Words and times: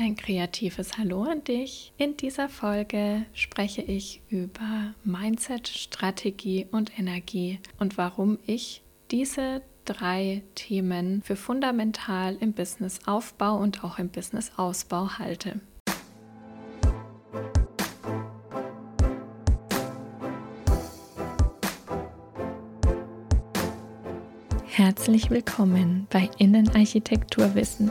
Ein 0.00 0.14
kreatives 0.14 0.96
Hallo 0.96 1.24
an 1.24 1.42
dich. 1.42 1.92
In 1.96 2.16
dieser 2.16 2.48
Folge 2.48 3.26
spreche 3.32 3.82
ich 3.82 4.22
über 4.28 4.94
Mindset, 5.02 5.66
Strategie 5.66 6.68
und 6.70 6.96
Energie 7.00 7.58
und 7.80 7.98
warum 7.98 8.38
ich 8.46 8.84
diese 9.10 9.60
drei 9.84 10.44
Themen 10.54 11.20
für 11.22 11.34
fundamental 11.34 12.36
im 12.36 12.52
Businessaufbau 12.52 13.56
und 13.58 13.82
auch 13.82 13.98
im 13.98 14.08
Businessausbau 14.08 15.18
halte. 15.18 15.60
Herzlich 24.64 25.28
willkommen 25.28 26.06
bei 26.08 26.30
Innenarchitekturwissen 26.38 27.90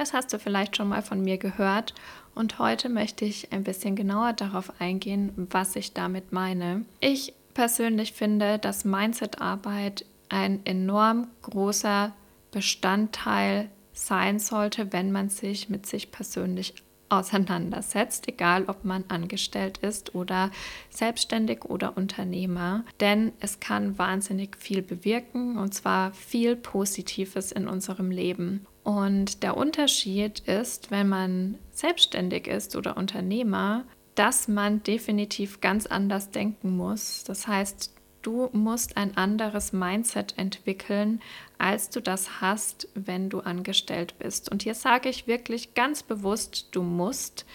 Das 0.00 0.14
hast 0.14 0.32
du 0.32 0.38
vielleicht 0.38 0.78
schon 0.78 0.88
mal 0.88 1.02
von 1.02 1.20
mir 1.20 1.36
gehört 1.36 1.92
und 2.34 2.58
heute 2.58 2.88
möchte 2.88 3.26
ich 3.26 3.52
ein 3.52 3.64
bisschen 3.64 3.96
genauer 3.96 4.32
darauf 4.32 4.80
eingehen, 4.80 5.46
was 5.50 5.76
ich 5.76 5.92
damit 5.92 6.32
meine. 6.32 6.86
Ich 7.00 7.34
persönlich 7.52 8.14
finde, 8.14 8.58
dass 8.58 8.86
Mindset-Arbeit 8.86 10.06
ein 10.30 10.64
enorm 10.64 11.26
großer 11.42 12.14
Bestandteil 12.50 13.68
sein 13.92 14.38
sollte, 14.38 14.90
wenn 14.90 15.12
man 15.12 15.28
sich 15.28 15.68
mit 15.68 15.84
sich 15.84 16.10
persönlich 16.10 16.76
auseinandersetzt, 17.10 18.26
egal 18.26 18.64
ob 18.68 18.86
man 18.86 19.04
angestellt 19.08 19.78
ist 19.78 20.14
oder 20.14 20.50
selbstständig 20.88 21.66
oder 21.66 21.98
Unternehmer. 21.98 22.84
Denn 23.00 23.32
es 23.40 23.60
kann 23.60 23.98
wahnsinnig 23.98 24.56
viel 24.56 24.80
bewirken 24.80 25.58
und 25.58 25.74
zwar 25.74 26.14
viel 26.14 26.56
Positives 26.56 27.52
in 27.52 27.68
unserem 27.68 28.10
Leben. 28.10 28.66
Und 28.82 29.42
der 29.42 29.56
Unterschied 29.56 30.40
ist, 30.40 30.90
wenn 30.90 31.08
man 31.08 31.58
selbstständig 31.70 32.46
ist 32.46 32.76
oder 32.76 32.96
Unternehmer, 32.96 33.84
dass 34.14 34.48
man 34.48 34.82
definitiv 34.82 35.60
ganz 35.60 35.86
anders 35.86 36.30
denken 36.30 36.76
muss. 36.76 37.24
Das 37.24 37.46
heißt, 37.46 37.94
du 38.22 38.50
musst 38.52 38.96
ein 38.96 39.16
anderes 39.16 39.72
Mindset 39.72 40.34
entwickeln, 40.36 41.20
als 41.58 41.90
du 41.90 42.00
das 42.00 42.40
hast, 42.40 42.88
wenn 42.94 43.30
du 43.30 43.40
angestellt 43.40 44.18
bist. 44.18 44.50
Und 44.50 44.62
hier 44.62 44.74
sage 44.74 45.08
ich 45.08 45.26
wirklich 45.26 45.74
ganz 45.74 46.02
bewusst, 46.02 46.68
du 46.72 46.82
musst, 46.82 47.46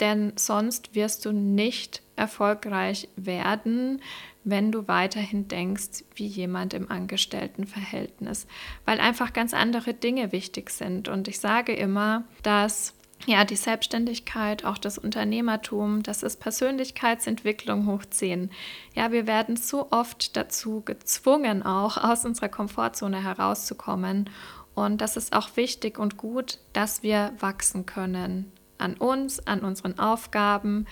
denn 0.00 0.32
sonst 0.36 0.94
wirst 0.94 1.24
du 1.24 1.32
nicht 1.32 2.02
erfolgreich 2.16 3.08
werden, 3.16 4.00
wenn 4.44 4.72
du 4.72 4.88
weiterhin 4.88 5.48
denkst 5.48 6.04
wie 6.14 6.26
jemand 6.26 6.74
im 6.74 6.90
Angestelltenverhältnis, 6.90 8.46
weil 8.84 9.00
einfach 9.00 9.32
ganz 9.32 9.54
andere 9.54 9.94
Dinge 9.94 10.32
wichtig 10.32 10.70
sind. 10.70 11.08
Und 11.08 11.28
ich 11.28 11.40
sage 11.40 11.74
immer, 11.74 12.24
dass 12.42 12.94
ja, 13.26 13.44
die 13.44 13.56
Selbstständigkeit, 13.56 14.64
auch 14.64 14.78
das 14.78 14.96
Unternehmertum, 14.96 16.02
das 16.02 16.22
ist 16.22 16.40
Persönlichkeitsentwicklung 16.40 17.86
hoch 17.86 18.04
10. 18.08 18.50
Ja, 18.94 19.12
wir 19.12 19.26
werden 19.26 19.56
so 19.56 19.88
oft 19.90 20.36
dazu 20.38 20.80
gezwungen, 20.80 21.62
auch 21.62 21.98
aus 21.98 22.24
unserer 22.24 22.48
Komfortzone 22.48 23.22
herauszukommen. 23.22 24.30
Und 24.74 25.02
das 25.02 25.18
ist 25.18 25.34
auch 25.34 25.56
wichtig 25.56 25.98
und 25.98 26.16
gut, 26.16 26.58
dass 26.72 27.02
wir 27.02 27.34
wachsen 27.40 27.84
können 27.84 28.50
an 28.80 28.94
uns, 28.94 29.46
an 29.46 29.60
unseren 29.60 29.98
Aufgaben 29.98 30.86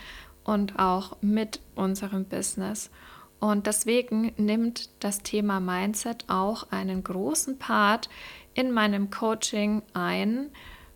und 0.45 0.79
auch 0.79 1.17
mit 1.21 1.61
unserem 1.75 2.25
Business. 2.25 2.91
Und 3.41 3.67
deswegen 3.67 4.33
nimmt 4.37 4.91
das 5.01 5.23
Thema 5.23 5.61
Mindset 5.61 6.25
auch 6.29 6.71
einen 6.71 7.05
großen 7.05 7.59
Part 7.59 8.09
in 8.55 8.73
meinem 8.73 9.11
Coaching 9.11 9.83
ein, 9.95 10.51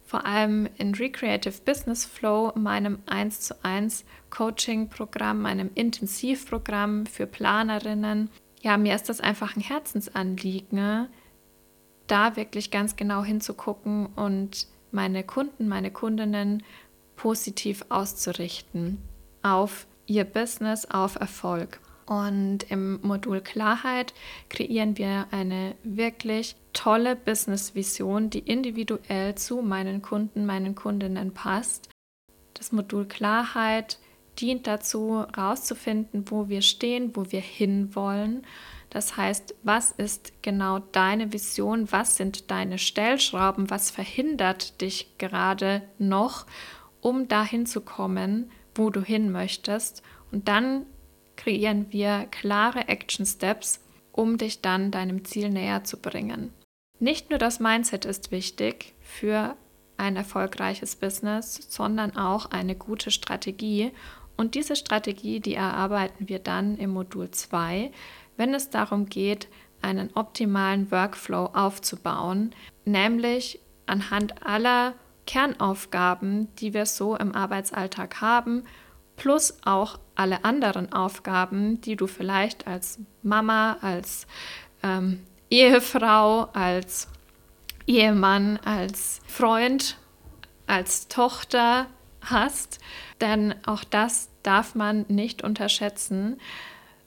vor 0.05 0.27
allem 0.27 0.69
in 0.77 0.95
Recreative 0.95 1.61
Business 1.65 2.05
Flow, 2.05 2.53
meinem 2.57 2.99
1 3.07 3.41
zu 3.41 3.65
1 3.65 4.05
Coaching-Programm, 4.31 5.43
meinem 5.43 5.71
Intensivprogramm 5.75 7.07
für 7.07 7.27
Planerinnen. 7.27 8.29
Ja, 8.61 8.77
mir 8.77 8.95
ist 8.95 9.09
das 9.09 9.21
einfach 9.21 9.57
ein 9.57 9.63
Herzensanliegen, 9.63 11.09
da 12.09 12.37
wirklich 12.37 12.71
ganz 12.71 12.97
genau 12.97 13.23
hinzugucken 13.23 14.07
und 14.07 14.67
meine 14.91 15.25
Kunden, 15.25 15.69
meine 15.69 15.91
Kundinnen 15.91 16.63
positiv 17.17 17.85
auszurichten 17.89 18.99
auf 19.43 19.87
ihr 20.07 20.25
Business, 20.25 20.87
auf 20.87 21.17
Erfolg. 21.17 21.81
Und 22.07 22.71
im 22.71 23.01
Modul 23.03 23.41
Klarheit 23.41 24.13
kreieren 24.51 24.99
wir 24.99 25.27
eine 25.31 25.75
wirklich 25.85 26.57
tolle 26.73 27.17
Business-Vision, 27.17 28.29
die 28.29 28.41
individuell 28.41 29.35
zu 29.37 29.63
meinen 29.63 30.03
Kunden, 30.03 30.45
meinen 30.45 30.75
Kundinnen 30.75 31.33
passt. 31.33 31.89
Das 32.55 32.73
Modul 32.73 33.07
Klarheit 33.07 33.99
dient 34.39 34.67
dazu, 34.67 35.25
herauszufinden, 35.35 36.25
wo 36.31 36.49
wir 36.49 36.63
stehen, 36.63 37.15
wo 37.15 37.31
wir 37.31 37.41
hinwollen. 37.41 38.45
Das 38.91 39.17
heißt, 39.17 39.55
was 39.63 39.91
ist 39.93 40.33
genau 40.43 40.81
deine 40.81 41.33
Vision? 41.33 41.91
Was 41.93 42.17
sind 42.17 42.51
deine 42.51 42.79
Stellschrauben? 42.79 43.71
Was 43.71 43.91
verhindert 43.91 44.81
dich 44.81 45.17
gerade 45.19 45.83
noch, 45.99 46.47
um 47.03 47.29
dahin 47.29 47.67
zu 47.67 47.83
kommen, 47.83 48.51
wo 48.75 48.89
du 48.89 49.03
hin 49.03 49.31
möchtest? 49.31 50.03
Und 50.31 50.49
dann 50.49 50.87
kreieren 51.37 51.87
wir 51.91 52.27
klare 52.31 52.89
Action 52.89 53.27
Steps, 53.27 53.81
um 54.13 54.39
dich 54.39 54.63
dann 54.63 54.91
deinem 54.91 55.25
Ziel 55.27 55.51
näher 55.51 55.85
zu 55.85 55.99
bringen. 55.99 56.55
Nicht 56.99 57.31
nur 57.31 57.39
das 57.39 57.61
Mindset 57.61 58.05
ist 58.05 58.31
wichtig 58.31 58.95
für 59.01 59.57
ein 59.97 60.17
erfolgreiches 60.17 60.97
Business, 60.97 61.67
sondern 61.69 62.17
auch 62.17 62.47
eine 62.47 62.75
gute 62.77 63.11
Strategie. 63.11 63.91
Und 64.37 64.55
diese 64.55 64.77
Strategie, 64.77 65.41
die 65.41 65.55
erarbeiten 65.55 66.29
wir 66.29 66.39
dann 66.39 66.79
im 66.79 66.91
Modul 66.91 67.31
2, 67.31 67.91
wenn 68.37 68.55
es 68.55 68.71
darum 68.71 69.07
geht, 69.07 69.49
einen 69.83 70.11
optimalen 70.15 70.91
Workflow 70.91 71.47
aufzubauen, 71.53 72.55
nämlich 72.85 73.61
anhand 73.87 74.47
aller 74.47 74.95
Kernaufgaben, 75.33 76.55
die 76.57 76.75
wir 76.75 76.85
so 76.85 77.17
im 77.17 77.35
Arbeitsalltag 77.35 78.21
haben 78.21 78.65
plus 79.17 79.57
auch 79.65 79.99
alle 80.15 80.45
anderen 80.45 80.93
Aufgaben, 80.93 81.81
die 81.81 81.97
du 81.97 82.07
vielleicht 82.07 82.67
als 82.67 82.99
Mama, 83.23 83.79
als 83.81 84.27
ähm, 84.83 85.21
Ehefrau, 85.49 86.49
als 86.53 87.09
Ehemann, 87.87 88.59
als 88.65 89.21
Freund, 89.27 89.97
als 90.67 91.09
Tochter 91.09 91.87
hast. 92.21 92.79
Denn 93.21 93.55
auch 93.65 93.85
das 93.85 94.29
darf 94.43 94.75
man 94.75 95.05
nicht 95.09 95.43
unterschätzen, 95.43 96.41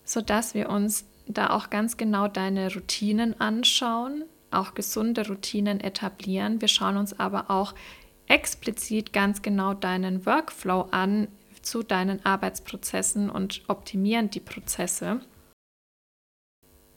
sodass 0.03 0.53
wir 0.53 0.69
uns 0.69 1.06
da 1.28 1.50
auch 1.50 1.69
ganz 1.69 1.97
genau 1.97 2.28
deine 2.28 2.74
Routinen 2.74 3.40
anschauen, 3.40 4.24
auch 4.52 4.74
gesunde 4.74 5.28
Routinen 5.28 5.80
etablieren. 5.80 6.62
Wir 6.62 6.68
schauen 6.68 6.97
uns 6.97 7.19
aber 7.19 7.50
auch 7.50 7.74
explizit 8.28 9.13
ganz 9.13 9.41
genau 9.41 9.74
deinen 9.74 10.26
Workflow 10.26 10.88
an, 10.91 11.28
zu 11.61 11.84
deinen 11.84 12.23
Arbeitsprozessen 12.26 13.29
und 13.29 13.64
optimieren 13.67 14.29
die 14.29 14.40
Prozesse. 14.40 15.22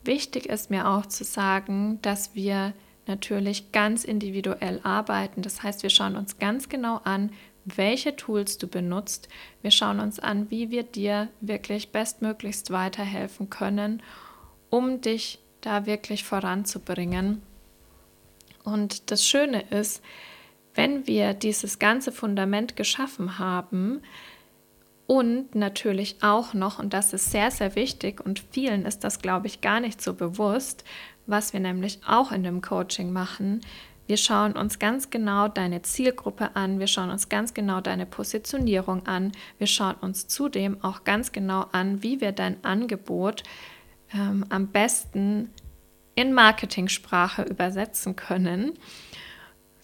Wichtig 0.04 0.46
ist 0.46 0.70
mir 0.70 0.88
auch 0.88 1.06
zu 1.06 1.24
sagen, 1.24 2.00
dass 2.02 2.34
wir 2.34 2.74
natürlich 3.06 3.72
ganz 3.72 4.04
individuell 4.04 4.80
arbeiten. 4.82 5.42
Das 5.42 5.62
heißt, 5.62 5.82
wir 5.82 5.90
schauen 5.90 6.16
uns 6.16 6.38
ganz 6.38 6.68
genau 6.68 7.00
an, 7.04 7.32
welche 7.64 8.16
Tools 8.16 8.58
du 8.58 8.66
benutzt. 8.68 9.28
Wir 9.62 9.70
schauen 9.70 10.00
uns 10.00 10.18
an, 10.18 10.50
wie 10.50 10.70
wir 10.70 10.82
dir 10.82 11.28
wirklich 11.40 11.90
bestmöglichst 11.90 12.70
weiterhelfen 12.70 13.50
können, 13.50 14.02
um 14.70 15.00
dich 15.00 15.40
da 15.60 15.86
wirklich 15.86 16.24
voranzubringen. 16.24 17.42
Und 18.64 19.10
das 19.10 19.26
Schöne 19.26 19.62
ist, 19.70 20.02
wenn 20.78 21.08
wir 21.08 21.34
dieses 21.34 21.80
ganze 21.80 22.12
Fundament 22.12 22.76
geschaffen 22.76 23.38
haben, 23.38 24.00
und 25.10 25.54
natürlich 25.54 26.16
auch 26.20 26.52
noch, 26.52 26.78
und 26.78 26.92
das 26.92 27.14
ist 27.14 27.30
sehr, 27.30 27.50
sehr 27.50 27.74
wichtig 27.74 28.20
und 28.20 28.44
vielen 28.50 28.84
ist 28.84 29.04
das, 29.04 29.20
glaube 29.20 29.46
ich, 29.46 29.62
gar 29.62 29.80
nicht 29.80 30.02
so 30.02 30.12
bewusst, 30.12 30.84
was 31.26 31.54
wir 31.54 31.60
nämlich 31.60 32.00
auch 32.06 32.30
in 32.30 32.42
dem 32.42 32.60
Coaching 32.60 33.10
machen, 33.10 33.62
Wir 34.08 34.16
schauen 34.16 34.52
uns 34.52 34.78
ganz 34.78 35.10
genau 35.10 35.48
deine 35.48 35.82
Zielgruppe 35.82 36.56
an, 36.56 36.78
wir 36.80 36.86
schauen 36.86 37.10
uns 37.10 37.28
ganz 37.28 37.52
genau 37.52 37.82
deine 37.82 38.06
Positionierung 38.06 39.06
an, 39.06 39.32
wir 39.58 39.66
schauen 39.66 39.96
uns 39.96 40.26
zudem 40.26 40.82
auch 40.82 41.04
ganz 41.04 41.30
genau 41.30 41.66
an, 41.72 42.02
wie 42.02 42.22
wir 42.22 42.32
dein 42.32 42.64
Angebot 42.64 43.42
ähm, 44.14 44.46
am 44.48 44.68
besten 44.68 45.50
in 46.14 46.32
Marketingsprache 46.32 47.42
übersetzen 47.42 48.16
können, 48.16 48.78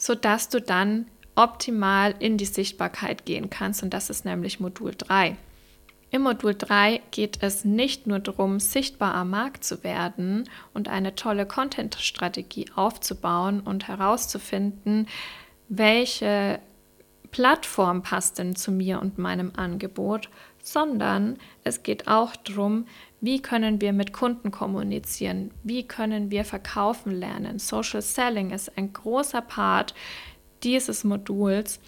sodass 0.05 0.51
du 0.51 0.61
dann 0.61 1.07
optimal 1.35 2.15
in 2.19 2.37
die 2.37 2.45
Sichtbarkeit 2.45 3.25
gehen 3.25 3.49
kannst. 3.49 3.83
Und 3.83 3.95
das 3.95 4.11
ist 4.11 4.27
nämlich 4.27 4.61
Modul 4.61 4.93
3. 4.95 5.35
Im 6.11 6.23
Modul 6.23 6.55
3 6.55 7.01
geht 7.11 7.39
es 7.41 7.65
nicht 7.65 8.07
nur 8.07 8.19
darum, 8.19 8.61
sichtbar 8.61 9.15
am 9.15 9.31
Markt 9.31 9.65
zu 9.65 9.83
werden 9.83 10.47
und 10.75 10.89
eine 10.89 11.15
tolle 11.15 11.47
Content-Strategie 11.47 12.67
aufzubauen 12.75 13.61
und 13.61 13.89
herauszufinden, 13.89 15.09
welche 15.71 16.61
Plattform 17.31 18.03
passt 18.03 18.39
denn 18.39 18.55
zu 18.57 18.73
mir 18.73 19.01
und 19.01 19.17
meinem 19.17 19.53
Angebot, 19.57 20.29
sondern 20.65 21.37
es 21.63 21.83
geht 21.83 22.09
auch 22.09 22.35
darum, 22.37 22.87
wie 23.21 23.41
können 23.41 23.81
wir 23.81 23.93
mit 23.93 24.13
Kunden 24.13 24.51
kommunizieren, 24.51 25.51
wie 25.63 25.87
können 25.87 26.31
wir 26.31 26.45
verkaufen 26.45 27.13
lernen. 27.13 27.59
Social 27.59 28.03
Selling 28.03 28.51
ist 28.51 28.77
ein 28.77 28.93
großer 28.93 29.43
Part 29.43 29.95
dieses 30.63 31.05
Moduls 31.05 31.81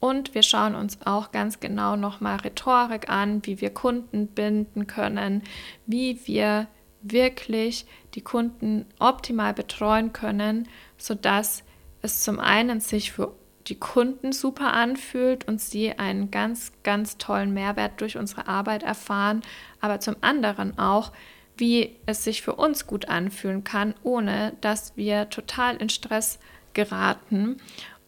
und 0.00 0.34
wir 0.34 0.42
schauen 0.42 0.74
uns 0.74 0.98
auch 1.04 1.30
ganz 1.30 1.60
genau 1.60 1.96
nochmal 1.96 2.36
Rhetorik 2.38 3.10
an, 3.10 3.44
wie 3.44 3.60
wir 3.60 3.70
Kunden 3.70 4.28
binden 4.28 4.86
können, 4.86 5.42
wie 5.86 6.26
wir 6.26 6.68
wirklich 7.02 7.86
die 8.14 8.22
Kunden 8.22 8.86
optimal 8.98 9.52
betreuen 9.52 10.12
können, 10.14 10.68
sodass 10.96 11.64
es 12.00 12.22
zum 12.22 12.40
einen 12.40 12.80
sich 12.80 13.12
für 13.12 13.34
die 13.68 13.78
Kunden 13.78 14.32
super 14.32 14.72
anfühlt 14.72 15.46
und 15.48 15.60
sie 15.60 15.98
einen 15.98 16.30
ganz, 16.30 16.72
ganz 16.82 17.18
tollen 17.18 17.52
Mehrwert 17.52 18.00
durch 18.00 18.16
unsere 18.16 18.46
Arbeit 18.46 18.82
erfahren, 18.82 19.42
aber 19.80 20.00
zum 20.00 20.16
anderen 20.20 20.78
auch, 20.78 21.12
wie 21.56 21.96
es 22.06 22.22
sich 22.22 22.42
für 22.42 22.54
uns 22.54 22.86
gut 22.86 23.08
anfühlen 23.08 23.64
kann, 23.64 23.94
ohne 24.02 24.52
dass 24.60 24.96
wir 24.96 25.30
total 25.30 25.76
in 25.76 25.88
Stress 25.88 26.38
geraten 26.74 27.56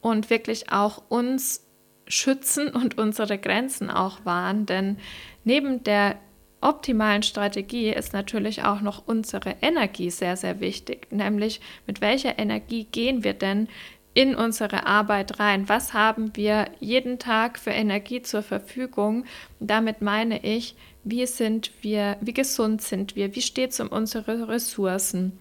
und 0.01 0.31
wirklich 0.31 0.71
auch 0.71 1.03
uns 1.09 1.67
schützen 2.07 2.69
und 2.69 2.99
unsere 2.99 3.39
Grenzen 3.39 3.91
auch 3.91 4.25
wahren. 4.25 4.67
Denn 4.67 4.99
neben 5.45 5.83
der 5.83 6.17
optimalen 6.61 7.23
Strategie 7.23 7.91
ist 7.91 8.13
natürlich 8.13 8.65
auch 8.65 8.81
noch 8.81 9.07
unsere 9.07 9.57
Energie 9.63 10.11
sehr, 10.11 10.37
sehr 10.37 10.61
wichtig. 10.61 11.07
Nämlich 11.11 11.61
mit 11.87 12.01
welcher 12.01 12.39
Energie 12.39 12.85
gehen 12.85 13.25
wir 13.25 13.35
denn 13.35 13.69
in 14.15 14.35
unsere 14.35 14.87
Arbeit 14.87 15.39
rein? 15.39 15.69
Was 15.69 15.93
haben 15.93 16.35
wir 16.35 16.71
jeden 16.81 17.19
Tag 17.19 17.59
für 17.59 17.71
Energie 17.71 18.23
zur 18.23 18.43
Verfügung? 18.43 19.25
Damit 19.61 20.03
meine 20.03 20.45
ich, 20.45 20.77
wie 21.05 21.27
sind 21.27 21.71
wir, 21.83 22.17
wie 22.21 22.35
gesund 22.35 22.83
sind 22.83 23.17
wir, 23.17 23.35
wie 23.35 23.43
steht 23.43 23.71
es 23.71 23.81
um 23.81 23.89
unsere 23.89 24.49
Ressourcen? 24.49 25.39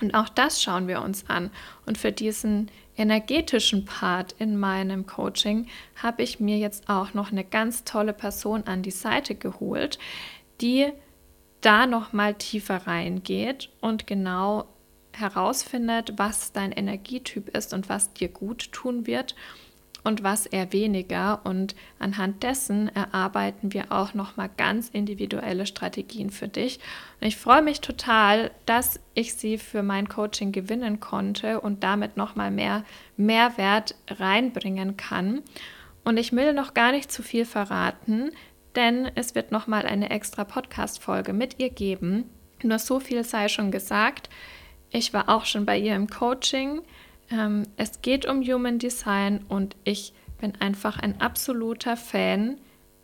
Und 0.00 0.14
auch 0.14 0.28
das 0.28 0.60
schauen 0.60 0.88
wir 0.88 1.00
uns 1.00 1.28
an. 1.28 1.50
Und 1.86 1.96
für 1.96 2.12
diesen 2.12 2.70
energetischen 2.96 3.84
Part 3.84 4.34
in 4.38 4.58
meinem 4.58 5.06
Coaching 5.06 5.68
habe 6.02 6.22
ich 6.22 6.40
mir 6.40 6.58
jetzt 6.58 6.88
auch 6.88 7.14
noch 7.14 7.30
eine 7.30 7.44
ganz 7.44 7.84
tolle 7.84 8.12
Person 8.12 8.64
an 8.64 8.82
die 8.82 8.90
Seite 8.90 9.34
geholt, 9.34 9.98
die 10.60 10.92
da 11.60 11.86
noch 11.86 12.12
mal 12.12 12.34
tiefer 12.34 12.86
reingeht 12.86 13.70
und 13.80 14.06
genau 14.06 14.66
herausfindet, 15.12 16.14
was 16.16 16.52
dein 16.52 16.72
Energietyp 16.72 17.56
ist 17.56 17.74
und 17.74 17.88
was 17.88 18.12
dir 18.12 18.28
gut 18.28 18.72
tun 18.72 19.06
wird 19.06 19.34
und 20.04 20.22
was 20.22 20.46
eher 20.46 20.72
weniger. 20.72 21.40
Und 21.44 21.74
anhand 21.98 22.42
dessen 22.42 22.88
erarbeiten 22.94 23.72
wir 23.72 23.92
auch 23.92 24.14
nochmal 24.14 24.50
ganz 24.56 24.88
individuelle 24.88 25.66
Strategien 25.66 26.30
für 26.30 26.48
dich. 26.48 26.80
Und 27.20 27.28
ich 27.28 27.36
freue 27.36 27.62
mich 27.62 27.80
total, 27.80 28.50
dass 28.66 29.00
ich 29.14 29.34
sie 29.34 29.58
für 29.58 29.82
mein 29.82 30.08
Coaching 30.08 30.52
gewinnen 30.52 31.00
konnte 31.00 31.60
und 31.60 31.84
damit 31.84 32.16
nochmal 32.16 32.50
mehr 32.50 32.84
Mehrwert 33.16 33.94
reinbringen 34.08 34.96
kann. 34.96 35.42
Und 36.04 36.16
ich 36.16 36.32
will 36.32 36.52
noch 36.52 36.74
gar 36.74 36.92
nicht 36.92 37.12
zu 37.12 37.22
viel 37.22 37.44
verraten, 37.44 38.32
denn 38.74 39.10
es 39.14 39.34
wird 39.34 39.52
nochmal 39.52 39.86
eine 39.86 40.10
extra 40.10 40.44
Podcast-Folge 40.44 41.32
mit 41.32 41.60
ihr 41.60 41.70
geben. 41.70 42.24
Nur 42.62 42.78
so 42.78 43.00
viel 43.00 43.22
sei 43.22 43.48
schon 43.48 43.70
gesagt. 43.70 44.28
Ich 44.92 45.14
war 45.14 45.28
auch 45.28 45.46
schon 45.46 45.64
bei 45.64 45.78
ihr 45.78 45.96
im 45.96 46.08
Coaching. 46.08 46.82
Ähm, 47.30 47.64
es 47.76 48.02
geht 48.02 48.26
um 48.26 48.42
Human 48.42 48.78
Design 48.78 49.44
und 49.48 49.74
ich 49.84 50.12
bin 50.40 50.52
einfach 50.60 50.98
ein 50.98 51.20
absoluter 51.20 51.96
Fan 51.96 52.58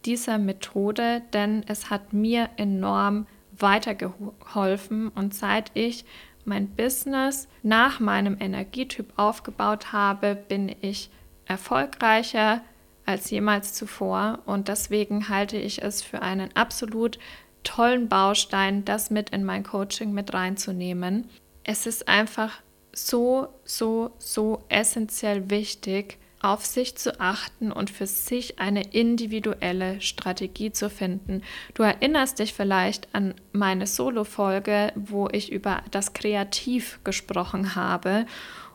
dieser 0.05 0.39
Methode, 0.39 1.23
denn 1.33 1.65
es 1.67 1.91
hat 1.91 2.13
mir 2.13 2.51
enorm 2.57 3.27
weitergeholfen 3.57 5.09
und 5.09 5.35
seit 5.35 5.71
ich 5.75 6.05
mein 6.45 6.69
Business 6.69 7.49
nach 7.63 8.01
meinem 8.01 8.37
Energietyp 8.39 9.13
aufgebaut 9.17 9.93
habe, 9.93 10.35
bin 10.35 10.75
ich 10.81 11.11
erfolgreicher 11.47 12.63
als 13.07 13.31
jemals 13.31 13.73
zuvor 13.75 14.41
und 14.45 14.69
deswegen 14.69 15.29
halte 15.29 15.57
ich 15.57 15.83
es 15.83 16.03
für 16.03 16.23
einen 16.23 16.55
absolut 16.55 17.19
tollen 17.65 18.09
Baustein, 18.09 18.85
das 18.85 19.11
mit 19.11 19.31
in 19.31 19.45
mein 19.45 19.63
Coaching 19.63 20.13
mit 20.13 20.33
reinzunehmen. 20.33 21.29
Es 21.71 21.85
ist 21.85 22.09
einfach 22.09 22.63
so, 22.95 23.49
so, 23.63 24.13
so 24.17 24.65
essentiell 24.71 25.51
wichtig, 25.51 26.17
auf 26.41 26.65
sich 26.65 26.97
zu 26.97 27.21
achten 27.21 27.73
und 27.73 27.91
für 27.91 28.07
sich 28.07 28.59
eine 28.59 28.85
individuelle 28.95 30.01
Strategie 30.01 30.73
zu 30.73 30.89
finden. 30.89 31.43
Du 31.75 31.83
erinnerst 31.83 32.39
dich 32.39 32.55
vielleicht 32.55 33.15
an 33.15 33.35
meine 33.53 33.87
Solo-Folge, 33.87 34.95
wo 34.95 35.29
ich 35.31 35.53
über 35.53 35.83
das 35.91 36.15
Kreativ 36.15 37.01
gesprochen 37.05 37.75
habe. 37.75 38.25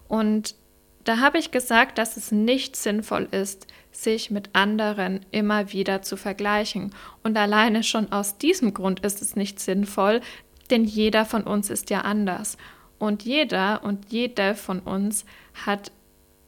Und 0.08 0.54
da 1.04 1.18
habe 1.18 1.40
ich 1.40 1.50
gesagt, 1.50 1.98
dass 1.98 2.16
es 2.16 2.32
nicht 2.32 2.76
sinnvoll 2.76 3.28
ist, 3.32 3.66
sich 3.92 4.30
mit 4.30 4.52
anderen 4.54 5.26
immer 5.32 5.74
wieder 5.74 6.04
zu 6.04 6.16
vergleichen. 6.16 6.94
Und 7.24 7.38
alleine 7.40 7.82
schon 7.82 8.12
aus 8.12 8.38
diesem 8.38 8.72
Grund 8.72 9.00
ist 9.00 9.24
es 9.24 9.36
nicht 9.36 9.60
sinnvoll, 9.60 10.22
denn 10.70 10.86
jeder 10.86 11.26
von 11.26 11.44
uns 11.44 11.72
ist 11.72 11.90
ja 11.90 12.02
anders. 12.02 12.58
Und 13.00 13.24
jeder 13.24 13.84
und 13.84 14.12
jede 14.12 14.56
von 14.56 14.80
uns 14.80 15.26
hat 15.66 15.92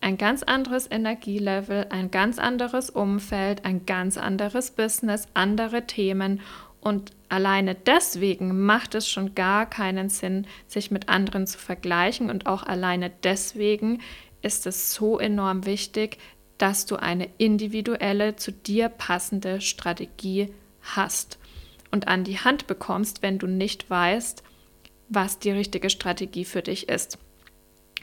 ein 0.02 0.18
ganz 0.18 0.44
anderes 0.44 0.90
Energielevel, 0.90 1.88
ein 1.90 2.12
ganz 2.12 2.38
anderes 2.38 2.90
Umfeld, 2.90 3.66
ein 3.66 3.86
ganz 3.86 4.18
anderes 4.18 4.72
Business, 4.72 5.28
andere 5.34 5.88
Themen. 5.88 6.42
Und 6.80 7.12
alleine 7.30 7.74
deswegen 7.74 8.66
macht 8.66 8.94
es 8.94 9.10
schon 9.10 9.34
gar 9.34 9.66
keinen 9.66 10.10
Sinn, 10.10 10.46
sich 10.68 10.92
mit 10.92 11.10
anderen 11.10 11.48
zu 11.48 11.58
vergleichen. 11.58 12.30
Und 12.30 12.46
auch 12.46 12.64
alleine 12.64 13.12
deswegen 13.24 14.02
ist 14.44 14.68
es 14.68 14.94
so 14.94 15.18
enorm 15.18 15.66
wichtig, 15.66 16.20
dass 16.60 16.86
du 16.86 16.96
eine 16.98 17.28
individuelle, 17.38 18.36
zu 18.36 18.52
dir 18.52 18.90
passende 18.90 19.60
Strategie 19.60 20.54
hast 20.82 21.40
und 21.92 22.08
an 22.08 22.24
die 22.24 22.40
Hand 22.40 22.68
bekommst, 22.68 23.24
wenn 23.24 23.40
du 23.40 23.48
nicht 23.48 23.90
weißt, 23.90 24.44
was 25.10 25.40
die 25.40 25.52
richtige 25.52 25.90
Strategie 25.90 26.46
für 26.46 26.62
dich 26.62 26.90
ist. 26.90 27.18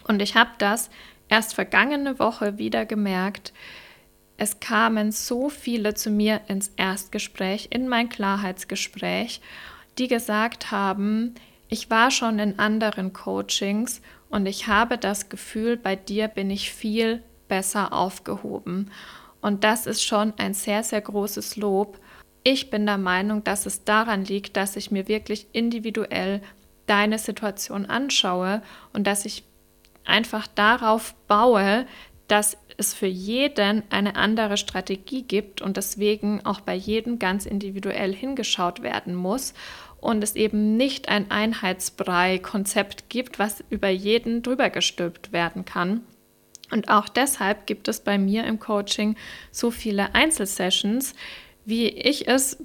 Und 0.06 0.23
ich 0.23 0.37
habe 0.37 0.50
das 0.59 0.90
erst 1.28 1.54
vergangene 1.54 2.18
Woche 2.18 2.59
wieder 2.59 2.87
gemerkt. 2.87 3.52
Es 4.37 4.61
kamen 4.61 5.12
so 5.12 5.49
viele 5.49 5.94
zu 5.94 6.11
mir 6.11 6.40
ins 6.49 6.73
Erstgespräch, 6.76 7.68
in 7.71 7.88
mein 7.88 8.09
Klarheitsgespräch, 8.09 9.40
die 9.99 10.09
gesagt 10.09 10.71
haben, 10.71 11.35
ich 11.68 11.88
war 11.90 12.11
schon 12.11 12.38
in 12.38 12.59
anderen 12.59 13.12
Coachings 13.12 14.02
und 14.28 14.47
ich 14.47 14.66
habe 14.66 14.99
das 14.99 15.28
Gefühl, 15.28 15.76
bei 15.76 15.97
dir 15.97 16.28
bin 16.28 16.50
ich 16.50 16.73
viel 16.73 17.23
besser 17.49 17.92
aufgehoben. 17.92 18.90
Und 19.40 19.64
das 19.64 19.87
ist 19.87 20.02
schon 20.02 20.35
ein 20.38 20.54
sehr, 20.54 20.82
sehr 20.82 21.00
großes 21.00 21.56
Lob. 21.56 21.99
Ich 22.44 22.71
bin 22.71 22.87
der 22.87 22.99
Meinung, 22.99 23.44
dass 23.44 23.66
es 23.66 23.85
daran 23.85 24.25
liegt, 24.25 24.56
dass 24.56 24.76
ich 24.76 24.90
mir 24.90 25.09
wirklich 25.09 25.47
individuell 25.52 26.42
deine 26.92 27.18
Situation 27.18 27.87
anschaue 27.87 28.61
und 28.92 29.06
dass 29.06 29.25
ich 29.25 29.44
einfach 30.04 30.46
darauf 30.46 31.14
baue, 31.26 31.87
dass 32.28 32.58
es 32.76 32.92
für 32.92 33.06
jeden 33.06 33.82
eine 33.88 34.16
andere 34.16 34.58
Strategie 34.58 35.22
gibt 35.22 35.62
und 35.62 35.78
deswegen 35.78 36.44
auch 36.44 36.61
bei 36.61 36.75
jedem 36.75 37.18
ganz 37.18 37.46
individuell 37.46 38.14
hingeschaut 38.14 38.82
werden 38.82 39.14
muss 39.14 39.54
und 40.02 40.22
es 40.22 40.37
eben 40.37 40.76
nicht 40.76 41.08
ein 41.08 41.30
Einheitsbrei-Konzept 41.30 43.08
gibt, 43.08 43.38
was 43.38 43.64
über 43.70 43.88
jeden 43.88 44.42
drüber 44.42 44.68
gestülpt 44.68 45.32
werden 45.32 45.64
kann. 45.64 46.02
Und 46.70 46.90
auch 46.90 47.08
deshalb 47.08 47.66
gibt 47.66 47.88
es 47.88 48.00
bei 48.00 48.18
mir 48.18 48.44
im 48.44 48.58
Coaching 48.58 49.16
so 49.50 49.70
viele 49.70 50.14
Einzelsessions, 50.14 51.14
wie 51.64 51.88
ich 51.88 52.28
es 52.28 52.58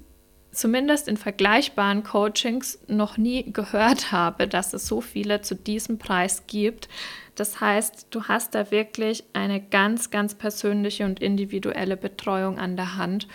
zumindest 0.58 1.06
in 1.06 1.16
vergleichbaren 1.16 2.02
Coachings 2.02 2.78
noch 2.88 3.16
nie 3.16 3.52
gehört 3.52 4.10
habe, 4.10 4.48
dass 4.48 4.74
es 4.74 4.86
so 4.86 5.00
viele 5.00 5.40
zu 5.40 5.54
diesem 5.54 5.98
Preis 5.98 6.44
gibt. 6.48 6.88
Das 7.36 7.60
heißt, 7.60 8.08
du 8.10 8.24
hast 8.24 8.54
da 8.54 8.72
wirklich 8.72 9.22
eine 9.32 9.60
ganz, 9.60 10.10
ganz 10.10 10.34
persönliche 10.34 11.04
und 11.04 11.20
individuelle 11.20 11.96
Betreuung 11.96 12.58
an 12.58 12.76
der 12.76 12.96
Hand. 12.96 13.28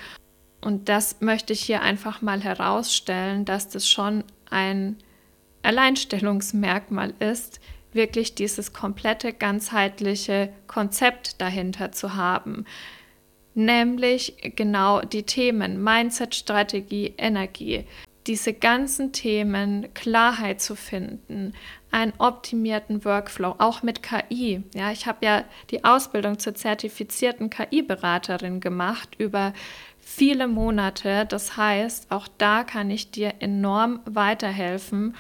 Und 0.59 0.89
das 0.89 1.21
möchte 1.21 1.53
ich 1.53 1.61
hier 1.61 1.81
einfach 1.81 2.21
mal 2.21 2.41
herausstellen, 2.41 3.45
dass 3.45 3.69
das 3.69 3.87
schon 3.87 4.25
ein 4.49 4.97
Alleinstellungsmerkmal 5.61 7.13
ist, 7.19 7.61
wirklich 7.93 8.35
dieses 8.35 8.73
komplette 8.73 9.31
ganzheitliche 9.31 10.51
Konzept 10.67 11.39
dahinter 11.39 11.93
zu 11.93 12.15
haben. 12.15 12.65
Nämlich 13.55 14.35
genau 14.55 15.01
die 15.01 15.23
Themen 15.23 15.83
Mindset, 15.83 16.35
Strategie, 16.35 17.13
Energie. 17.17 17.85
Diese 18.25 18.53
ganzen 18.53 19.11
Themen 19.11 19.93
Klarheit 19.93 20.61
zu 20.61 20.75
finden, 20.75 21.53
einen 21.91 22.13
optimierten 22.17 23.03
Workflow, 23.05 23.55
auch 23.59 23.83
mit 23.83 24.01
KI. 24.01 24.63
Ja, 24.73 24.91
ich 24.91 25.05
habe 25.05 25.25
ja 25.25 25.43
die 25.69 25.83
Ausbildung 25.83 26.39
zur 26.39 26.55
zertifizierten 26.55 27.49
KI-Beraterin 27.49 28.61
gemacht 28.61 29.15
über 29.17 29.53
viele 29.99 30.47
Monate. 30.47 31.25
Das 31.25 31.57
heißt, 31.57 32.11
auch 32.11 32.27
da 32.37 32.63
kann 32.63 32.89
ich 32.89 33.11
dir 33.11 33.35
enorm 33.39 33.99
weiterhelfen. 34.05 35.15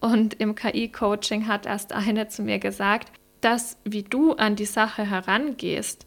Und 0.00 0.34
im 0.34 0.54
KI-Coaching 0.54 1.48
hat 1.48 1.66
erst 1.66 1.92
eine 1.92 2.28
zu 2.28 2.42
mir 2.42 2.58
gesagt, 2.58 3.10
dass 3.40 3.76
wie 3.84 4.02
du 4.02 4.32
an 4.32 4.56
die 4.56 4.64
Sache 4.64 5.08
herangehst, 5.08 6.06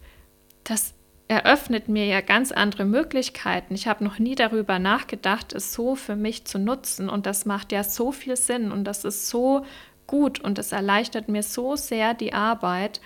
das 0.63 0.93
eröffnet 1.27 1.89
mir 1.89 2.05
ja 2.05 2.21
ganz 2.21 2.51
andere 2.51 2.85
Möglichkeiten. 2.85 3.73
Ich 3.73 3.87
habe 3.87 4.03
noch 4.03 4.17
nie 4.19 4.35
darüber 4.35 4.79
nachgedacht, 4.79 5.53
es 5.53 5.73
so 5.73 5.95
für 5.95 6.15
mich 6.15 6.45
zu 6.45 6.57
nutzen. 6.57 7.09
Und 7.09 7.25
das 7.25 7.45
macht 7.45 7.71
ja 7.71 7.83
so 7.83 8.11
viel 8.11 8.37
Sinn 8.37 8.71
und 8.71 8.85
das 8.85 9.03
ist 9.03 9.27
so 9.27 9.65
gut 10.05 10.39
und 10.39 10.57
es 10.57 10.71
erleichtert 10.71 11.27
mir 11.27 11.43
so 11.43 11.75
sehr 11.75 12.13
die 12.13 12.33
Arbeit. 12.33 13.01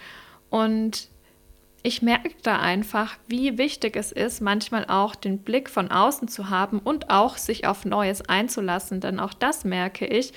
Und 0.50 1.10
ich 1.84 2.04
merke 2.04 2.36
da 2.44 2.60
einfach, 2.60 3.18
wie 3.28 3.58
wichtig 3.58 3.96
es 3.96 4.12
ist, 4.12 4.40
manchmal 4.40 4.86
auch 4.86 5.16
den 5.16 5.40
Blick 5.40 5.68
von 5.68 5.90
außen 5.90 6.28
zu 6.28 6.50
haben 6.50 6.78
und 6.78 7.10
auch 7.10 7.38
sich 7.38 7.66
auf 7.66 7.86
Neues 7.86 8.22
einzulassen. 8.30 9.02
Denn 9.02 9.20
auch 9.20 9.34
das 9.34 9.64
merke 9.64 10.06
ich, 10.06 10.34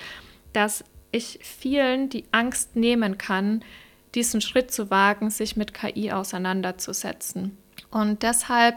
dass 0.55 0.85
ich 1.13 1.39
vielen 1.43 2.09
die 2.09 2.25
Angst 2.33 2.77
nehmen 2.77 3.19
kann, 3.19 3.63
diesen 4.15 4.41
Schritt 4.41 4.71
zu 4.71 4.91
wagen, 4.91 5.29
sich 5.29 5.57
mit 5.57 5.75
KI 5.75 6.13
auseinanderzusetzen. 6.13 7.59
Und 7.91 8.23
deshalb, 8.23 8.77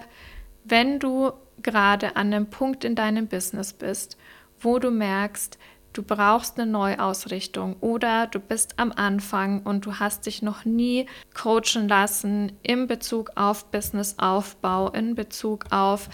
wenn 0.63 0.99
du 0.99 1.31
gerade 1.61 2.15
an 2.15 2.33
einem 2.33 2.49
Punkt 2.49 2.83
in 2.83 2.95
deinem 2.95 3.27
Business 3.27 3.73
bist, 3.73 4.17
wo 4.59 4.79
du 4.79 4.91
merkst, 4.91 5.57
du 5.93 6.03
brauchst 6.03 6.59
eine 6.59 6.69
Neuausrichtung 6.71 7.77
oder 7.81 8.27
du 8.27 8.39
bist 8.39 8.77
am 8.77 8.91
Anfang 8.91 9.63
und 9.63 9.85
du 9.85 9.95
hast 9.95 10.25
dich 10.25 10.41
noch 10.41 10.65
nie 10.65 11.07
coachen 11.33 11.87
lassen 11.87 12.51
in 12.61 12.87
Bezug 12.87 13.31
auf 13.35 13.65
Businessaufbau, 13.71 14.89
in 14.89 15.15
Bezug 15.15 15.65
auf 15.71 16.09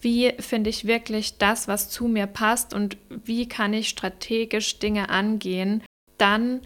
wie 0.00 0.32
finde 0.38 0.70
ich 0.70 0.86
wirklich 0.86 1.38
das, 1.38 1.66
was 1.66 1.90
zu 1.90 2.06
mir 2.06 2.26
passt 2.26 2.72
und 2.72 2.96
wie 3.08 3.48
kann 3.48 3.72
ich 3.72 3.88
strategisch 3.88 4.78
Dinge 4.78 5.08
angehen, 5.08 5.82
dann 6.18 6.60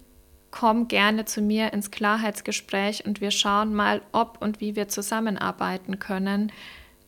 komm 0.53 0.87
gerne 0.87 1.25
zu 1.25 1.43
mir 1.43 1.73
ins 1.73 1.91
Klarheitsgespräch 1.91 3.05
und 3.05 3.21
wir 3.21 3.33
schauen 3.33 3.75
mal, 3.75 4.03
ob 4.13 4.41
und 4.41 4.61
wie 4.61 4.77
wir 4.77 4.87
zusammenarbeiten 4.87 5.99
können. 5.99 6.53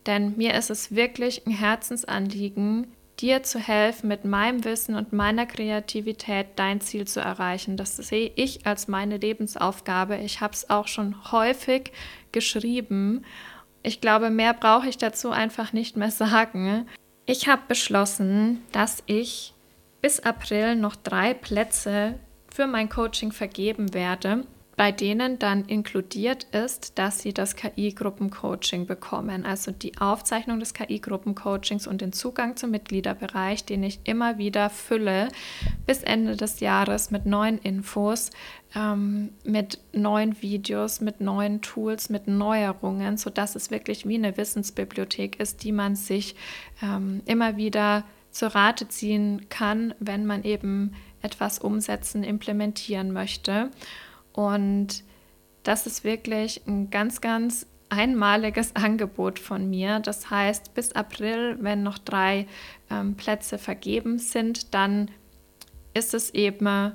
Denn 0.06 0.36
mir 0.36 0.54
ist 0.54 0.70
es 0.70 0.94
wirklich 0.94 1.46
ein 1.46 1.52
Herzensanliegen, 1.52 2.88
dir 3.20 3.42
zu 3.44 3.58
helfen, 3.58 4.08
mit 4.08 4.24
meinem 4.24 4.64
Wissen 4.64 4.96
und 4.96 5.12
meiner 5.12 5.46
Kreativität 5.46 6.48
dein 6.56 6.80
Ziel 6.80 7.06
zu 7.06 7.20
erreichen. 7.20 7.76
Das 7.76 7.96
sehe 7.96 8.32
ich 8.34 8.66
als 8.66 8.88
meine 8.88 9.18
Lebensaufgabe. 9.18 10.16
Ich 10.16 10.40
habe 10.40 10.54
es 10.54 10.68
auch 10.68 10.88
schon 10.88 11.30
häufig 11.30 11.92
geschrieben. 12.32 13.24
Ich 13.82 14.00
glaube, 14.00 14.30
mehr 14.30 14.54
brauche 14.54 14.88
ich 14.88 14.98
dazu 14.98 15.30
einfach 15.30 15.72
nicht 15.72 15.96
mehr 15.96 16.10
sagen. 16.10 16.88
Ich 17.26 17.46
habe 17.48 17.62
beschlossen, 17.68 18.62
dass 18.72 19.02
ich 19.06 19.54
bis 20.02 20.20
April 20.20 20.76
noch 20.76 20.96
drei 20.96 21.34
Plätze 21.34 22.18
für 22.54 22.68
mein 22.68 22.88
Coaching 22.88 23.32
vergeben 23.32 23.94
werde 23.94 24.44
bei 24.76 24.90
denen 24.90 25.38
dann 25.38 25.64
inkludiert 25.66 26.44
ist, 26.44 26.98
dass 26.98 27.20
sie 27.20 27.32
das 27.32 27.54
KI-Gruppencoaching 27.56 28.86
bekommen, 28.86 29.46
also 29.46 29.70
die 29.70 29.96
Aufzeichnung 29.98 30.58
des 30.58 30.74
KI-Gruppencoachings 30.74 31.86
und 31.86 32.00
den 32.00 32.12
Zugang 32.12 32.56
zum 32.56 32.70
Mitgliederbereich, 32.70 33.64
den 33.64 33.82
ich 33.84 34.00
immer 34.04 34.38
wieder 34.38 34.70
fülle 34.70 35.28
bis 35.86 36.02
Ende 36.02 36.36
des 36.36 36.60
Jahres 36.60 37.10
mit 37.10 37.24
neuen 37.24 37.58
Infos, 37.58 38.30
ähm, 38.74 39.30
mit 39.44 39.78
neuen 39.92 40.42
Videos, 40.42 41.00
mit 41.00 41.20
neuen 41.20 41.60
Tools, 41.60 42.10
mit 42.10 42.26
Neuerungen, 42.26 43.16
sodass 43.16 43.54
es 43.54 43.70
wirklich 43.70 44.08
wie 44.08 44.16
eine 44.16 44.36
Wissensbibliothek 44.36 45.38
ist, 45.38 45.62
die 45.62 45.72
man 45.72 45.94
sich 45.94 46.34
ähm, 46.82 47.22
immer 47.26 47.56
wieder 47.56 48.04
zur 48.32 48.48
Rate 48.48 48.88
ziehen 48.88 49.46
kann, 49.48 49.94
wenn 50.00 50.26
man 50.26 50.42
eben 50.42 50.96
etwas 51.24 51.58
umsetzen, 51.58 52.22
implementieren 52.22 53.12
möchte. 53.12 53.70
Und 54.32 55.02
das 55.62 55.86
ist 55.86 56.04
wirklich 56.04 56.62
ein 56.66 56.90
ganz, 56.90 57.20
ganz 57.20 57.66
einmaliges 57.88 58.76
Angebot 58.76 59.38
von 59.38 59.68
mir. 59.68 60.00
Das 60.00 60.30
heißt, 60.30 60.74
bis 60.74 60.92
April, 60.92 61.56
wenn 61.60 61.82
noch 61.82 61.98
drei 61.98 62.46
ähm, 62.90 63.16
Plätze 63.16 63.58
vergeben 63.58 64.18
sind, 64.18 64.74
dann 64.74 65.10
ist 65.94 66.14
es 66.14 66.30
eben 66.30 66.92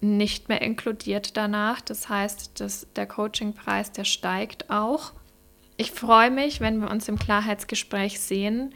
nicht 0.00 0.48
mehr 0.48 0.60
inkludiert 0.60 1.36
danach. 1.36 1.80
Das 1.80 2.08
heißt, 2.08 2.60
dass 2.60 2.86
der 2.94 3.06
Coachingpreis, 3.06 3.90
der 3.92 4.04
steigt 4.04 4.70
auch. 4.70 5.12
Ich 5.76 5.90
freue 5.90 6.30
mich, 6.30 6.60
wenn 6.60 6.80
wir 6.80 6.90
uns 6.90 7.08
im 7.08 7.18
Klarheitsgespräch 7.18 8.20
sehen. 8.20 8.74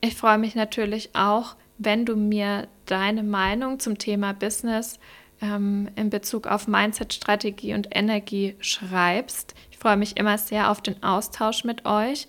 Ich 0.00 0.14
freue 0.14 0.38
mich 0.38 0.54
natürlich 0.54 1.10
auch, 1.14 1.56
wenn 1.78 2.04
du 2.04 2.16
mir 2.16 2.68
deine 2.86 3.22
Meinung 3.22 3.78
zum 3.78 3.98
Thema 3.98 4.32
Business 4.32 4.98
ähm, 5.40 5.88
in 5.96 6.10
Bezug 6.10 6.46
auf 6.46 6.66
Mindset, 6.68 7.12
Strategie 7.12 7.74
und 7.74 7.88
Energie 7.94 8.56
schreibst. 8.60 9.54
Ich 9.70 9.78
freue 9.78 9.96
mich 9.96 10.16
immer 10.16 10.38
sehr 10.38 10.70
auf 10.70 10.80
den 10.80 11.02
Austausch 11.02 11.64
mit 11.64 11.84
euch. 11.84 12.26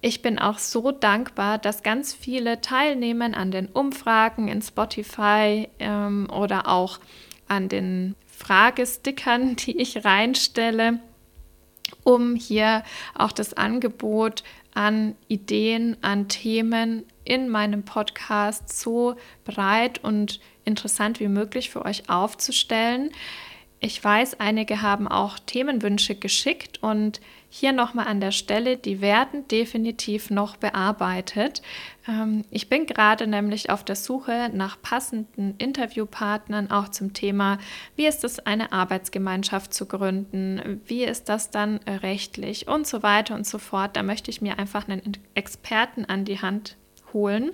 Ich 0.00 0.22
bin 0.22 0.38
auch 0.38 0.58
so 0.58 0.92
dankbar, 0.92 1.58
dass 1.58 1.82
ganz 1.82 2.14
viele 2.14 2.60
teilnehmen 2.60 3.34
an 3.34 3.50
den 3.50 3.66
Umfragen 3.66 4.48
in 4.48 4.62
Spotify 4.62 5.68
ähm, 5.78 6.28
oder 6.30 6.68
auch 6.68 7.00
an 7.48 7.68
den 7.68 8.14
Fragestickern, 8.26 9.56
die 9.56 9.78
ich 9.78 10.04
reinstelle, 10.04 11.00
um 12.04 12.36
hier 12.36 12.82
auch 13.14 13.32
das 13.32 13.54
Angebot 13.54 14.44
an 14.74 15.16
Ideen, 15.28 15.96
an 16.02 16.28
Themen 16.28 17.04
in 17.26 17.48
meinem 17.48 17.84
Podcast 17.84 18.78
so 18.78 19.16
breit 19.44 20.02
und 20.02 20.40
interessant 20.64 21.20
wie 21.20 21.28
möglich 21.28 21.70
für 21.70 21.84
euch 21.84 22.08
aufzustellen. 22.08 23.10
Ich 23.78 24.02
weiß, 24.02 24.40
einige 24.40 24.80
haben 24.80 25.06
auch 25.06 25.38
Themenwünsche 25.38 26.14
geschickt 26.14 26.82
und 26.82 27.20
hier 27.50 27.72
nochmal 27.72 28.06
an 28.06 28.20
der 28.20 28.32
Stelle, 28.32 28.76
die 28.76 29.00
werden 29.00 29.46
definitiv 29.48 30.30
noch 30.30 30.56
bearbeitet. 30.56 31.62
Ähm, 32.08 32.44
ich 32.50 32.68
bin 32.68 32.86
gerade 32.86 33.26
nämlich 33.26 33.70
auf 33.70 33.84
der 33.84 33.96
Suche 33.96 34.50
nach 34.52 34.80
passenden 34.80 35.54
Interviewpartnern 35.58 36.70
auch 36.70 36.88
zum 36.88 37.12
Thema, 37.12 37.58
wie 37.96 38.06
ist 38.06 38.24
es, 38.24 38.40
eine 38.40 38.72
Arbeitsgemeinschaft 38.72 39.72
zu 39.72 39.86
gründen, 39.86 40.80
wie 40.86 41.04
ist 41.04 41.28
das 41.28 41.50
dann 41.50 41.78
rechtlich 41.86 42.68
und 42.68 42.86
so 42.86 43.02
weiter 43.02 43.34
und 43.34 43.46
so 43.46 43.58
fort. 43.58 43.96
Da 43.96 44.02
möchte 44.02 44.30
ich 44.30 44.40
mir 44.40 44.58
einfach 44.58 44.88
einen 44.88 45.16
Experten 45.34 46.06
an 46.06 46.24
die 46.24 46.40
Hand 46.40 46.76
holen. 47.16 47.52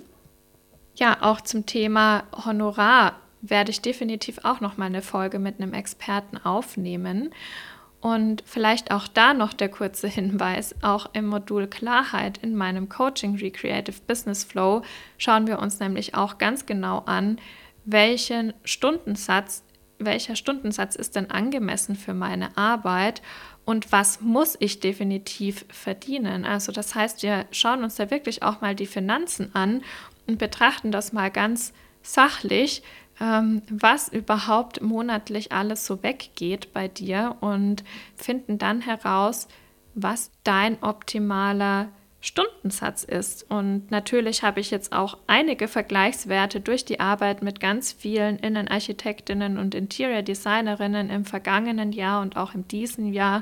Ja, 0.95 1.17
auch 1.21 1.41
zum 1.41 1.65
Thema 1.65 2.25
Honorar 2.45 3.15
werde 3.41 3.71
ich 3.71 3.81
definitiv 3.81 4.39
auch 4.43 4.59
noch 4.59 4.77
mal 4.77 4.85
eine 4.85 5.01
Folge 5.01 5.39
mit 5.39 5.59
einem 5.59 5.73
Experten 5.73 6.37
aufnehmen. 6.37 7.33
Und 8.01 8.43
vielleicht 8.45 8.91
auch 8.91 9.07
da 9.07 9.33
noch 9.33 9.53
der 9.53 9.69
kurze 9.69 10.09
Hinweis, 10.09 10.75
auch 10.81 11.07
im 11.13 11.25
Modul 11.25 11.67
Klarheit 11.67 12.37
in 12.39 12.53
meinem 12.53 12.89
Coaching 12.89 13.37
Recreative 13.37 14.01
Business 14.05 14.43
Flow 14.43 14.81
schauen 15.17 15.47
wir 15.47 15.59
uns 15.59 15.79
nämlich 15.79 16.13
auch 16.13 16.37
ganz 16.37 16.65
genau 16.65 16.99
an, 17.05 17.39
welchen 17.85 18.53
Stundensatz, 18.65 19.63
welcher 19.99 20.35
Stundensatz 20.35 20.97
ist 20.97 21.15
denn 21.15 21.31
angemessen 21.31 21.95
für 21.95 22.13
meine 22.13 22.57
Arbeit 22.57 23.21
und 23.65 23.91
was 23.91 24.21
muss 24.21 24.57
ich 24.59 24.79
definitiv 24.79 25.65
verdienen. 25.69 26.45
Also 26.45 26.71
das 26.71 26.95
heißt, 26.95 27.23
wir 27.23 27.45
schauen 27.51 27.83
uns 27.83 27.95
da 27.95 28.11
wirklich 28.11 28.43
auch 28.43 28.61
mal 28.61 28.75
die 28.75 28.85
Finanzen 28.85 29.55
an 29.55 29.81
und 30.27 30.37
betrachten 30.37 30.91
das 30.91 31.13
mal 31.13 31.31
ganz 31.31 31.73
sachlich, 32.01 32.83
ähm, 33.21 33.61
was 33.69 34.09
überhaupt 34.09 34.81
monatlich 34.81 35.51
alles 35.51 35.85
so 35.85 36.03
weggeht 36.03 36.73
bei 36.73 36.87
dir 36.87 37.37
und 37.39 37.83
finden 38.15 38.57
dann 38.57 38.81
heraus, 38.81 39.47
was 39.95 40.31
dein 40.43 40.81
optimaler 40.81 41.89
Stundensatz 42.23 43.03
ist. 43.03 43.51
Und 43.51 43.91
natürlich 43.91 44.43
habe 44.43 44.61
ich 44.61 44.71
jetzt 44.71 44.93
auch 44.93 45.17
einige 45.27 45.67
Vergleichswerte 45.67 46.61
durch 46.61 46.85
die 46.85 47.01
Arbeit 47.01 47.43
mit 47.43 47.59
ganz 47.59 47.91
vielen 47.91 48.37
Innenarchitektinnen 48.39 49.57
und 49.57 49.75
Interior 49.75 50.21
Designerinnen 50.21 51.09
im 51.09 51.25
vergangenen 51.25 51.91
Jahr 51.91 52.21
und 52.21 52.37
auch 52.37 52.55
in 52.55 52.65
diesem 52.69 53.11
Jahr, 53.11 53.41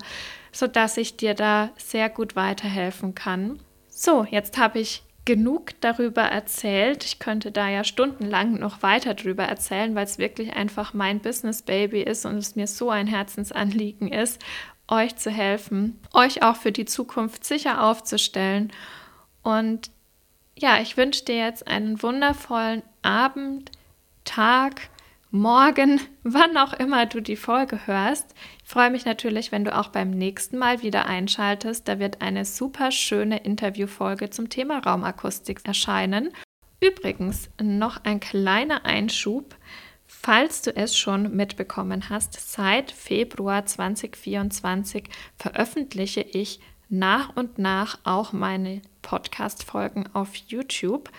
sodass 0.51 0.97
ich 0.97 1.15
dir 1.15 1.35
da 1.35 1.69
sehr 1.77 2.09
gut 2.09 2.35
weiterhelfen 2.35 3.13
kann. 3.13 3.59
So, 3.88 4.25
jetzt 4.27 4.57
habe 4.57 4.79
ich 4.79 5.03
genug 5.25 5.79
darüber 5.81 6.23
erzählt. 6.23 7.03
Ich 7.03 7.19
könnte 7.19 7.51
da 7.51 7.69
ja 7.69 7.83
stundenlang 7.83 8.55
noch 8.55 8.81
weiter 8.81 9.13
darüber 9.13 9.43
erzählen, 9.43 9.93
weil 9.93 10.05
es 10.05 10.17
wirklich 10.17 10.53
einfach 10.53 10.95
mein 10.95 11.19
Business 11.19 11.61
Baby 11.61 12.01
ist 12.01 12.25
und 12.25 12.38
es 12.38 12.55
mir 12.55 12.65
so 12.65 12.89
ein 12.89 13.05
Herzensanliegen 13.05 14.11
ist, 14.11 14.41
euch 14.91 15.15
zu 15.15 15.31
helfen, 15.31 16.00
euch 16.13 16.43
auch 16.43 16.57
für 16.57 16.71
die 16.71 16.86
Zukunft 16.86 17.45
sicher 17.45 17.83
aufzustellen. 17.83 18.71
Und 19.41 19.89
ja, 20.57 20.79
ich 20.79 20.98
wünsche 20.98 21.25
dir 21.25 21.38
jetzt 21.38 21.67
einen 21.67 22.03
wundervollen 22.03 22.83
Abend, 23.01 23.71
Tag, 24.25 24.89
Morgen, 25.33 26.01
wann 26.24 26.57
auch 26.57 26.74
immer 26.74 27.05
du 27.05 27.21
die 27.21 27.38
Folge 27.38 27.88
hörst. 27.88 28.36
Ich 28.63 28.69
freue 28.69 28.91
mich 28.91 29.05
natürlich, 29.05 29.51
wenn 29.53 29.63
du 29.63 29.75
auch 29.75 29.88
beim 29.88 30.12
nächsten 30.12 30.57
Mal 30.57 30.83
wieder 30.83 31.05
einschaltest. 31.05 31.88
Da 31.88 32.00
wird 32.00 32.21
eine 32.21 32.43
super 32.43 32.91
schöne 32.91 33.38
Interviewfolge 33.38 34.29
zum 34.29 34.50
Thema 34.50 34.79
Raumakustik 34.79 35.62
erscheinen. 35.63 36.31
Übrigens 36.81 37.50
noch 37.62 38.03
ein 38.03 38.19
kleiner 38.19 38.86
Einschub. 38.86 39.55
Falls 40.23 40.61
du 40.61 40.75
es 40.75 40.95
schon 40.95 41.35
mitbekommen 41.35 42.09
hast, 42.09 42.53
seit 42.53 42.91
Februar 42.91 43.65
2024 43.65 45.05
veröffentliche 45.35 46.21
ich 46.21 46.59
nach 46.89 47.35
und 47.35 47.57
nach 47.57 47.97
auch 48.03 48.31
meine 48.31 48.83
Podcast-Folgen 49.01 50.09
auf 50.13 50.35
YouTube. 50.35 51.09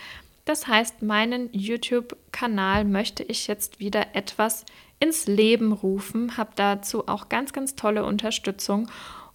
Das 0.44 0.68
heißt, 0.68 1.02
meinen 1.02 1.48
YouTube-Kanal 1.52 2.84
möchte 2.84 3.24
ich 3.24 3.48
jetzt 3.48 3.80
wieder 3.80 4.14
etwas 4.14 4.64
ins 5.00 5.26
Leben 5.26 5.72
rufen, 5.72 6.36
habe 6.36 6.52
dazu 6.54 7.08
auch 7.08 7.28
ganz, 7.28 7.52
ganz 7.52 7.74
tolle 7.74 8.04
Unterstützung 8.04 8.88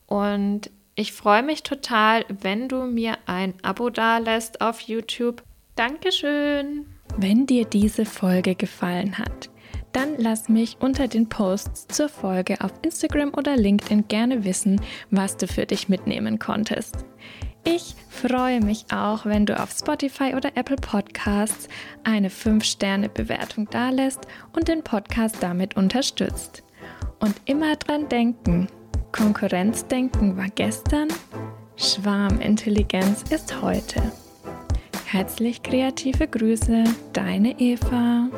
und 0.05 0.69
ich 0.95 1.11
freue 1.11 1.43
mich 1.43 1.63
total, 1.63 2.23
wenn 2.29 2.69
du 2.69 2.85
mir 2.85 3.17
ein 3.25 3.53
Abo 3.63 3.89
dalässt 3.89 4.61
auf 4.61 4.79
YouTube. 4.79 5.43
Dankeschön! 5.75 6.85
Wenn 7.17 7.45
dir 7.45 7.65
diese 7.65 8.05
Folge 8.05 8.55
gefallen 8.55 9.17
hat, 9.17 9.49
dann 9.93 10.15
lass 10.17 10.49
mich 10.49 10.77
unter 10.79 11.07
den 11.07 11.29
Posts 11.29 11.87
zur 11.87 12.09
Folge 12.09 12.61
auf 12.61 12.71
Instagram 12.81 13.33
oder 13.35 13.55
LinkedIn 13.55 14.07
gerne 14.07 14.43
wissen, 14.43 14.81
was 15.11 15.37
du 15.37 15.47
für 15.47 15.65
dich 15.65 15.89
mitnehmen 15.89 16.39
konntest. 16.39 17.05
Ich 17.63 17.95
freue 18.09 18.61
mich 18.61 18.85
auch, 18.93 19.25
wenn 19.25 19.45
du 19.45 19.61
auf 19.61 19.71
Spotify 19.71 20.35
oder 20.35 20.55
Apple 20.55 20.77
Podcasts 20.77 21.67
eine 22.03 22.29
5-Sterne-Bewertung 22.29 23.69
dalässt 23.69 24.21
und 24.53 24.69
den 24.69 24.83
Podcast 24.83 25.37
damit 25.41 25.75
unterstützt. 25.75 26.63
Und 27.19 27.35
immer 27.45 27.75
dran 27.75 28.07
denken, 28.07 28.67
Konkurrenzdenken 29.11 30.37
war 30.37 30.47
gestern, 30.55 31.09
Schwarmintelligenz 31.75 33.23
ist 33.31 33.61
heute. 33.61 34.01
Herzlich 35.05 35.61
kreative 35.61 36.27
Grüße, 36.27 36.83
deine 37.13 37.59
Eva. 37.59 38.29